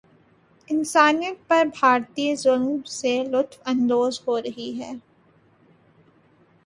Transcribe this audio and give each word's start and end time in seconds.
انسانیت 0.69 1.47
پر 1.47 1.65
بھارتی 1.73 2.33
ظلم 2.35 2.77
سے 2.89 3.13
لطف 3.23 3.61
اندوز 3.65 4.19
ہورہی 4.27 4.71
ہے 4.79 4.91